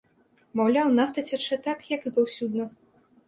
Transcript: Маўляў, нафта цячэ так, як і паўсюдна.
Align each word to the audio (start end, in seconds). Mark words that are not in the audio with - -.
Маўляў, 0.59 0.87
нафта 0.99 1.23
цячэ 1.31 1.59
так, 1.69 1.85
як 1.95 2.01
і 2.11 2.15
паўсюдна. 2.15 2.69